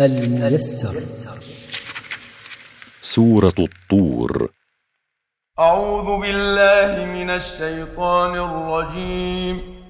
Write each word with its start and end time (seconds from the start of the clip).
الميسر 0.00 1.00
سورة 3.00 3.54
الطور. 3.58 4.48
أعوذ 5.58 6.20
بالله 6.20 7.04
من 7.04 7.30
الشيطان 7.30 8.38
الرجيم. 8.38 9.84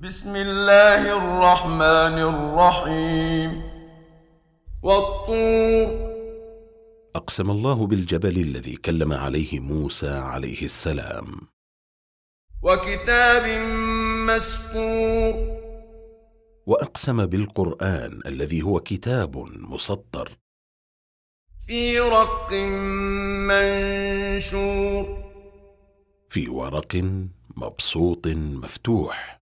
بسم 0.00 0.36
الله 0.36 1.02
الرحمن 1.02 2.18
الرحيم. 2.18 3.62
والطور. 4.82 6.10
أقسم 7.16 7.50
الله 7.50 7.86
بالجبل 7.86 8.40
الذي 8.40 8.76
كلم 8.76 9.12
عليه 9.12 9.60
موسى 9.60 10.10
عليه 10.10 10.62
السلام. 10.62 11.40
وكتاب 12.62 13.60
مسطور. 14.26 15.59
وأقسم 16.66 17.26
بالقرآن 17.26 18.20
الذي 18.26 18.62
هو 18.62 18.80
كتاب 18.80 19.36
مسطر. 19.36 20.38
في 21.66 21.98
رق 21.98 22.52
منشور. 23.48 25.30
في 26.30 26.48
ورق 26.48 26.96
مبسوط 27.56 28.26
مفتوح. 28.26 29.40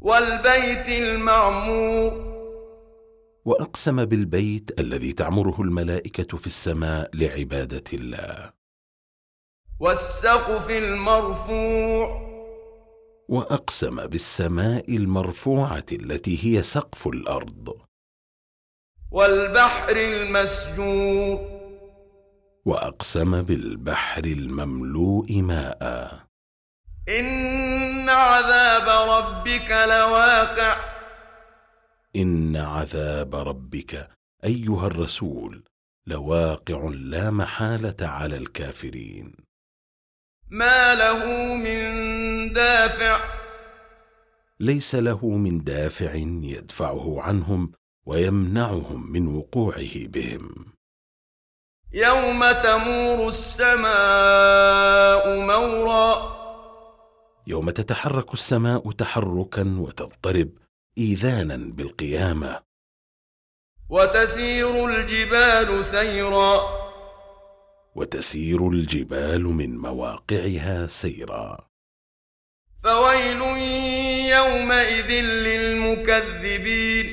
والبيت 0.00 0.88
المعمور. 0.88 2.34
وأقسم 3.44 4.04
بالبيت 4.04 4.80
الذي 4.80 5.12
تعمره 5.12 5.62
الملائكة 5.62 6.38
في 6.38 6.46
السماء 6.46 7.16
لعبادة 7.16 7.84
الله. 7.92 8.52
والسقف 9.80 10.70
المرفوع. 10.70 12.33
وأقسم 13.28 14.06
بالسماء 14.06 14.96
المرفوعة 14.96 15.84
التي 15.92 16.44
هي 16.44 16.62
سقف 16.62 17.08
الأرض. 17.08 17.80
والبحر 19.10 19.96
المسجور. 19.96 21.64
وأقسم 22.64 23.42
بالبحر 23.42 24.24
المملوء 24.24 25.32
ماء. 25.32 26.24
إن 27.08 28.08
عذاب 28.08 28.88
ربك 29.08 29.70
لواقع. 29.70 30.76
إن 32.16 32.56
عذاب 32.56 33.34
ربك 33.34 34.08
أيها 34.44 34.86
الرسول 34.86 35.64
لواقع 36.06 36.88
لا 36.88 37.30
محالة 37.30 37.96
على 38.00 38.36
الكافرين. 38.36 39.43
ما 40.50 40.94
له 40.94 41.54
من 41.56 42.52
دافع. 42.52 43.20
ليس 44.60 44.94
له 44.94 45.26
من 45.26 45.64
دافع 45.64 46.14
يدفعه 46.14 47.20
عنهم 47.20 47.72
ويمنعهم 48.06 49.12
من 49.12 49.26
وقوعه 49.26 49.94
بهم. 49.94 50.66
يوم 51.92 52.52
تمور 52.52 53.28
السماء 53.28 53.86
مورا. 55.40 56.34
يوم 57.46 57.70
تتحرك 57.70 58.34
السماء 58.34 58.92
تحركا 58.92 59.76
وتضطرب 59.78 60.48
إيذانا 60.98 61.56
بالقيامة. 61.56 62.62
وتسير 63.90 64.86
الجبال 64.86 65.84
سيرا. 65.84 66.83
وتسير 67.94 68.68
الجبال 68.68 69.44
من 69.44 69.78
مواقعها 69.78 70.86
سيرا. 70.86 71.68
فويل 72.82 73.40
يومئذ 74.30 75.10
للمكذبين. 75.24 77.06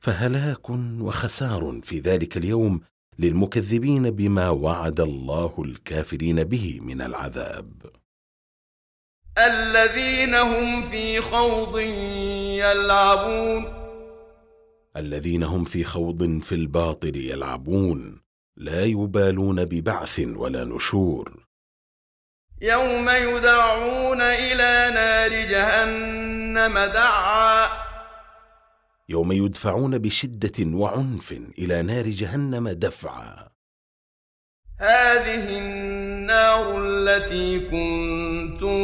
فهلاك 0.00 0.70
وخسار 1.00 1.80
في 1.82 1.98
ذلك 1.98 2.36
اليوم 2.36 2.80
للمكذبين 3.18 4.10
بما 4.10 4.48
وعد 4.48 5.00
الله 5.00 5.54
الكافرين 5.58 6.44
به 6.44 6.80
من 6.80 7.00
العذاب. 7.00 7.72
الذين 9.38 10.34
هم 10.34 10.82
في 10.82 11.20
خوض 11.20 11.78
يلعبون. 12.58 13.64
الذين 14.96 15.42
هم 15.42 15.64
في 15.64 15.84
خوض 15.84 16.42
في 16.42 16.54
الباطل 16.54 17.16
يلعبون. 17.16 18.22
لا 18.56 18.84
يبالون 18.84 19.64
ببعث 19.64 20.20
ولا 20.26 20.64
نشور. 20.64 21.46
يوم 22.62 23.08
يدعون 23.08 24.20
إلى 24.20 24.94
نار 24.94 25.30
جهنم 25.30 26.78
دعا. 26.78 27.68
يوم 29.08 29.32
يدفعون 29.32 29.98
بشدة 29.98 30.78
وعنف 30.78 31.32
إلى 31.32 31.82
نار 31.82 32.08
جهنم 32.08 32.68
دفعا. 32.68 33.48
هذه 34.78 35.58
النار 35.58 36.82
التي 36.84 37.60
كنتم 37.60 38.82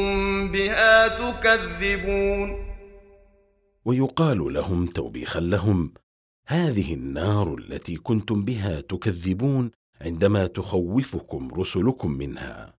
بها 0.53 1.09
تكذبون. 1.09 2.69
ويقال 3.85 4.53
لهم 4.53 4.87
توبيخا 4.87 5.41
لهم 5.41 5.95
هذه 6.51 6.95
النار 6.95 7.55
التي 7.59 7.97
كنتم 7.97 8.45
بها 8.45 8.81
تكذبون 8.81 9.71
عندما 10.01 10.47
تخوفكم 10.47 11.55
رسلكم 11.55 12.11
منها. 12.11 12.75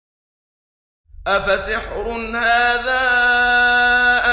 أفسحر 1.27 2.09
هذا 2.37 3.01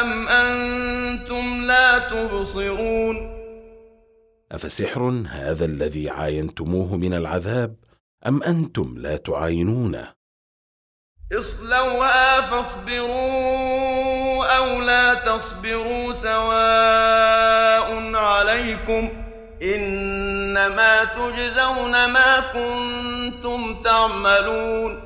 أم 0.01 0.27
أنتم 0.27 1.65
لا 1.65 1.99
تبصرون؟ 1.99 3.15
أفسحر 4.51 5.25
هذا 5.29 5.65
الذي 5.65 6.09
عاينتموه 6.09 6.97
من 6.97 7.13
العذاب 7.13 7.75
أم 8.27 8.43
أنتم 8.43 8.97
لا 8.97 9.17
تعاينونه؟ 9.17 10.13
اصلوها 11.37 12.41
فاصبروا 12.41 14.45
أو 14.57 14.81
لا 14.81 15.13
تصبروا 15.13 16.11
سواء 16.11 18.15
عليكم 18.15 19.24
إنما 19.61 21.03
تجزون 21.03 21.91
ما 21.91 22.39
كنتم 22.53 23.81
تعملون. 23.81 25.01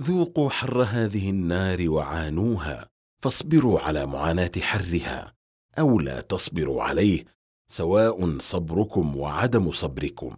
ذوقوا 0.00 0.50
حر 0.50 0.82
هذه 0.82 1.30
النار 1.30 1.90
وعانوها 1.90 2.88
فاصبروا 3.22 3.80
على 3.80 4.06
معاناة 4.06 4.52
حرها 4.60 5.34
أو 5.78 6.00
لا 6.00 6.20
تصبروا 6.20 6.82
عليه 6.82 7.24
سواء 7.68 8.38
صبركم 8.38 9.16
وعدم 9.16 9.72
صبركم. 9.72 10.36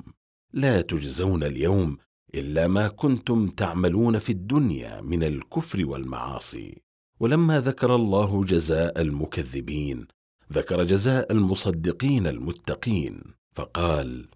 لا 0.52 0.80
تجزون 0.80 1.42
اليوم 1.42 1.98
إلا 2.34 2.68
ما 2.68 2.88
كنتم 2.88 3.48
تعملون 3.48 4.18
في 4.18 4.32
الدنيا 4.32 5.00
من 5.00 5.22
الكفر 5.22 5.84
والمعاصي. 5.86 6.82
ولما 7.20 7.60
ذكر 7.60 7.94
الله 7.94 8.44
جزاء 8.44 9.00
المكذبين 9.00 10.06
ذكر 10.52 10.84
جزاء 10.84 11.32
المصدقين 11.32 12.26
المتقين 12.26 13.22
فقال 13.54 14.28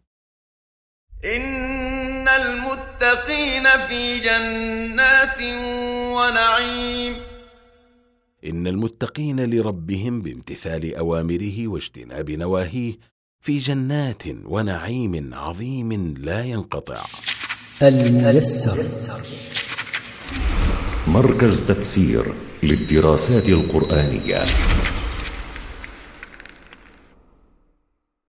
إن 1.25 2.28
المتقين 2.28 3.64
في 3.88 4.19
جنات 4.19 5.41
ونعيم. 6.16 7.14
إن 8.47 8.66
المتقين 8.66 9.44
لربهم 9.44 10.22
بامتثال 10.22 10.94
أوامره 10.97 11.69
واجتناب 11.69 12.31
نواهيه 12.31 12.98
في 13.41 13.58
جنات 13.58 14.22
ونعيم 14.44 15.34
عظيم 15.34 16.14
لا 16.19 16.44
ينقطع. 16.44 17.02
الميسر. 17.82 18.76
مركز 21.08 21.69
تفسير 21.69 22.34
للدراسات 22.62 23.48
القرآنية. 23.48 24.44